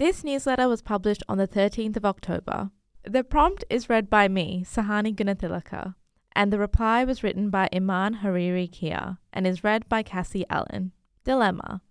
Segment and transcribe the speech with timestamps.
[0.00, 2.70] This newsletter was published on the 13th of October.
[3.02, 5.94] The prompt is read by me, Sahani Gunathilaka,
[6.34, 10.92] and the reply was written by Iman Hariri Kia and is read by Cassie Allen.
[11.24, 11.82] Dilemma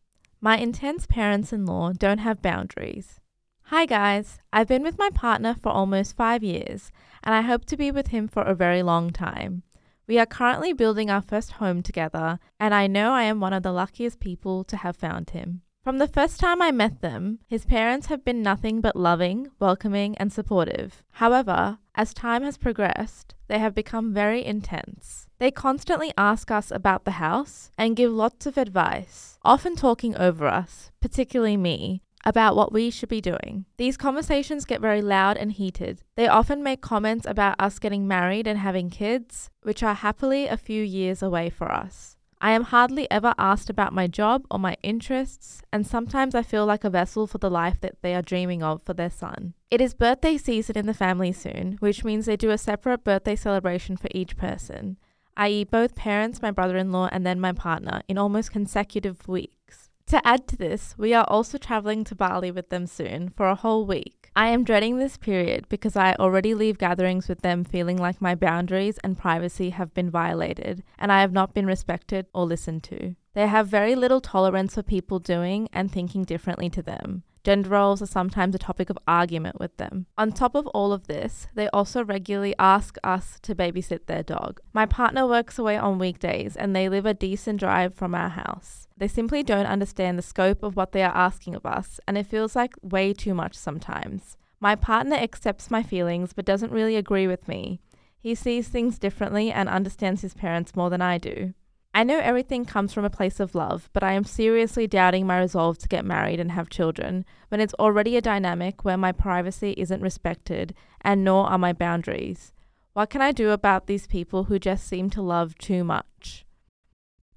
[0.41, 3.19] My intense parents in law don't have boundaries.
[3.65, 6.91] Hi guys, I've been with my partner for almost five years,
[7.23, 9.61] and I hope to be with him for a very long time.
[10.07, 13.61] We are currently building our first home together, and I know I am one of
[13.61, 15.61] the luckiest people to have found him.
[15.81, 20.17] From the first time I met them, his parents have been nothing but loving, welcoming,
[20.17, 21.03] and supportive.
[21.11, 25.27] However, as time has progressed, they have become very intense.
[25.39, 30.47] They constantly ask us about the house and give lots of advice, often talking over
[30.47, 33.65] us, particularly me, about what we should be doing.
[33.77, 36.03] These conversations get very loud and heated.
[36.15, 40.57] They often make comments about us getting married and having kids, which are happily a
[40.57, 42.17] few years away for us.
[42.41, 46.65] I am hardly ever asked about my job or my interests, and sometimes I feel
[46.65, 49.55] like a vessel for the life that they are dreaming of for their son.
[49.69, 53.35] It is birthday season in the family soon, which means they do a separate birthday
[53.35, 54.95] celebration for each person,
[55.35, 59.89] i.e., both parents, my brother in law, and then my partner, in almost consecutive weeks.
[60.07, 63.55] To add to this, we are also traveling to Bali with them soon for a
[63.55, 64.18] whole week.
[64.39, 68.35] I am dreading this period because I already leave gatherings with them feeling like my
[68.35, 73.17] boundaries and privacy have been violated and I have not been respected or listened to.
[73.33, 77.23] They have very little tolerance for people doing and thinking differently to them.
[77.43, 80.05] Gender roles are sometimes a topic of argument with them.
[80.17, 84.59] On top of all of this, they also regularly ask us to babysit their dog.
[84.73, 88.87] My partner works away on weekdays and they live a decent drive from our house.
[88.97, 92.25] They simply don't understand the scope of what they are asking of us, and it
[92.25, 94.35] feels like way too much sometimes.
[94.59, 97.79] My partner accepts my feelings but doesn't really agree with me.
[98.19, 101.53] He sees things differently and understands his parents more than I do.
[101.99, 105.37] I know everything comes from a place of love, but I am seriously doubting my
[105.37, 109.73] resolve to get married and have children when it's already a dynamic where my privacy
[109.75, 112.53] isn't respected and nor are my boundaries.
[112.93, 116.45] What can I do about these people who just seem to love too much?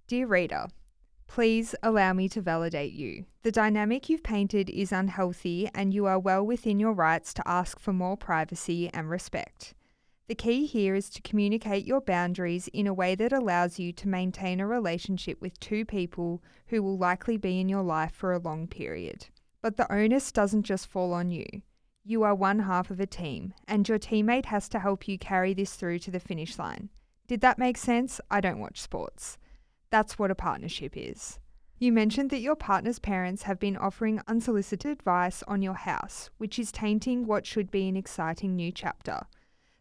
[0.06, 0.67] Dear reader,
[1.27, 3.25] please allow me to validate you.
[3.43, 7.81] The dynamic you've painted is unhealthy, and you are well within your rights to ask
[7.81, 9.75] for more privacy and respect.
[10.32, 14.09] The key here is to communicate your boundaries in a way that allows you to
[14.09, 18.38] maintain a relationship with two people who will likely be in your life for a
[18.38, 19.26] long period.
[19.60, 21.44] But the onus doesn't just fall on you.
[22.03, 25.53] You are one half of a team, and your teammate has to help you carry
[25.53, 26.88] this through to the finish line.
[27.26, 28.19] Did that make sense?
[28.31, 29.37] I don't watch sports.
[29.91, 31.41] That's what a partnership is.
[31.78, 36.59] You mentioned that your partner's parents have been offering unsolicited advice on your house, which
[36.59, 39.26] is tainting what should be an exciting new chapter.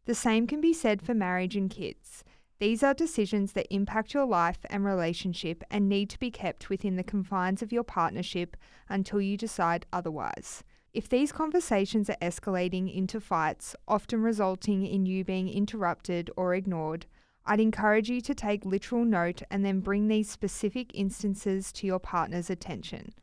[0.05, 2.23] The same can be said for marriage and kids.
[2.59, 6.95] These are decisions that impact your life and relationship and need to be kept within
[6.95, 8.55] the confines of your partnership
[8.87, 10.63] until you decide otherwise.
[10.93, 17.05] If these conversations are escalating into fights, often resulting in you being interrupted or ignored,
[17.45, 21.99] I'd encourage you to take literal note and then bring these specific instances to your
[21.99, 23.13] partner's attention.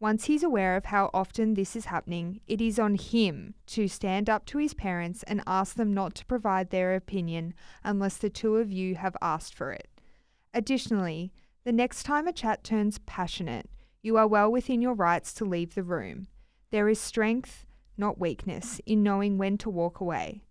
[0.00, 4.30] Once he's aware of how often this is happening, it is on him to stand
[4.30, 8.56] up to his parents and ask them not to provide their opinion unless the two
[8.58, 9.88] of you have asked for it.
[10.54, 11.32] Additionally,
[11.64, 13.68] the next time a chat turns passionate,
[14.00, 16.28] you are well within your rights to leave the room.
[16.70, 17.66] There is strength,
[17.96, 20.42] not weakness, in knowing when to walk away.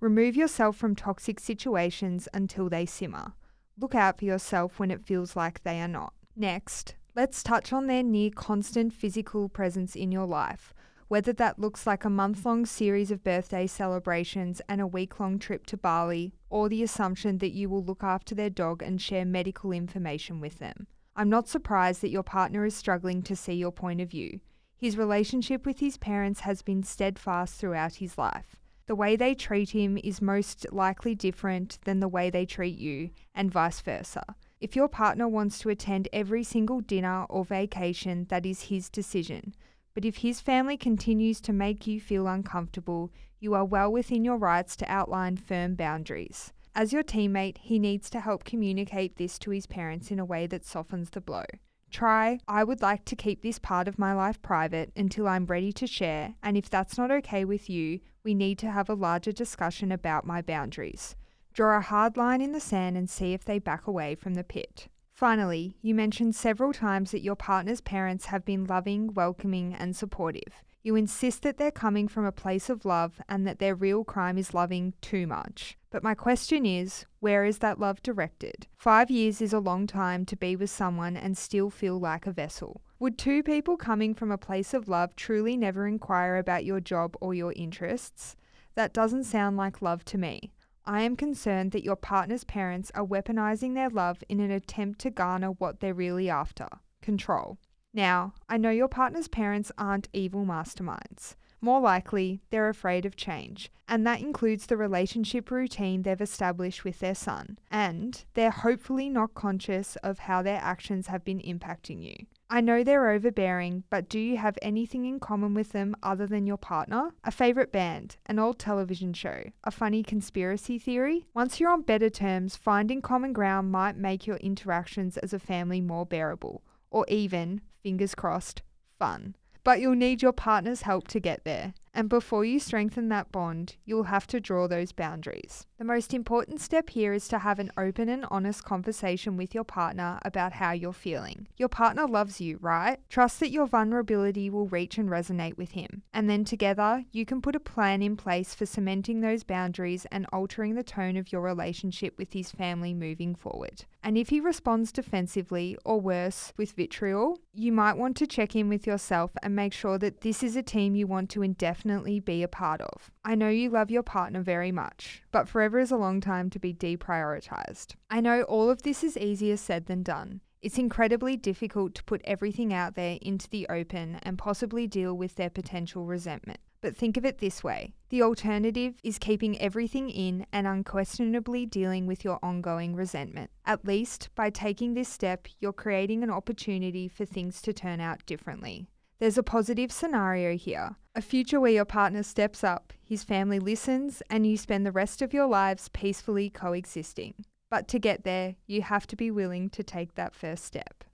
[0.00, 3.34] Remove yourself from toxic situations until they simmer.
[3.78, 6.12] Look out for yourself when it feels like they are not.
[6.34, 10.74] Next, Let's touch on their near constant physical presence in your life,
[11.08, 15.38] whether that looks like a month long series of birthday celebrations and a week long
[15.38, 19.24] trip to Bali, or the assumption that you will look after their dog and share
[19.24, 20.88] medical information with them.
[21.16, 24.40] I'm not surprised that your partner is struggling to see your point of view.
[24.76, 28.56] His relationship with his parents has been steadfast throughout his life.
[28.88, 33.08] The way they treat him is most likely different than the way they treat you,
[33.34, 34.36] and vice versa.
[34.66, 39.54] If your partner wants to attend every single dinner or vacation, that is his decision.
[39.94, 44.38] But if his family continues to make you feel uncomfortable, you are well within your
[44.38, 46.52] rights to outline firm boundaries.
[46.74, 50.48] As your teammate, he needs to help communicate this to his parents in a way
[50.48, 51.44] that softens the blow.
[51.92, 55.70] Try, I would like to keep this part of my life private until I'm ready
[55.74, 59.30] to share, and if that's not okay with you, we need to have a larger
[59.30, 61.14] discussion about my boundaries.
[61.56, 64.44] Draw a hard line in the sand and see if they back away from the
[64.44, 64.88] pit.
[65.14, 70.62] Finally, you mentioned several times that your partner's parents have been loving, welcoming, and supportive.
[70.82, 74.36] You insist that they're coming from a place of love and that their real crime
[74.36, 75.78] is loving too much.
[75.88, 78.66] But my question is where is that love directed?
[78.76, 82.32] Five years is a long time to be with someone and still feel like a
[82.32, 82.82] vessel.
[82.98, 87.16] Would two people coming from a place of love truly never inquire about your job
[87.22, 88.36] or your interests?
[88.74, 90.52] That doesn't sound like love to me.
[90.86, 95.10] I am concerned that your partner's parents are weaponizing their love in an attempt to
[95.10, 96.68] garner what they're really after
[97.02, 97.58] control.
[97.92, 101.34] Now, I know your partner's parents aren't evil masterminds.
[101.60, 107.00] More likely, they're afraid of change, and that includes the relationship routine they've established with
[107.00, 112.26] their son, and they're hopefully not conscious of how their actions have been impacting you.
[112.48, 116.46] I know they're overbearing, but do you have anything in common with them other than
[116.46, 117.10] your partner?
[117.24, 121.26] A favourite band, an old television show, a funny conspiracy theory?
[121.34, 125.80] Once you're on better terms, finding common ground might make your interactions as a family
[125.80, 128.62] more bearable, or even, fingers crossed,
[128.98, 129.34] fun
[129.66, 131.74] but you'll need your partner's help to get there.
[131.96, 135.66] And before you strengthen that bond, you'll have to draw those boundaries.
[135.78, 139.64] The most important step here is to have an open and honest conversation with your
[139.64, 141.48] partner about how you're feeling.
[141.56, 142.98] Your partner loves you, right?
[143.08, 146.02] Trust that your vulnerability will reach and resonate with him.
[146.12, 150.26] And then together, you can put a plan in place for cementing those boundaries and
[150.34, 153.86] altering the tone of your relationship with his family moving forward.
[154.02, 158.68] And if he responds defensively or worse, with vitriol, you might want to check in
[158.68, 161.85] with yourself and make sure that this is a team you want to indefinitely
[162.24, 163.10] be a part of.
[163.24, 166.58] I know you love your partner very much, but forever is a long time to
[166.58, 167.94] be deprioritized.
[168.10, 170.40] I know all of this is easier said than done.
[170.62, 175.36] It's incredibly difficult to put everything out there into the open and possibly deal with
[175.36, 176.58] their potential resentment.
[176.80, 182.06] But think of it this way the alternative is keeping everything in and unquestionably dealing
[182.06, 183.50] with your ongoing resentment.
[183.64, 188.24] At least by taking this step, you're creating an opportunity for things to turn out
[188.26, 188.86] differently.
[189.18, 194.22] There's a positive scenario here a future where your partner steps up, his family listens,
[194.28, 197.32] and you spend the rest of your lives peacefully coexisting.
[197.70, 201.04] But to get there, you have to be willing to take that first step.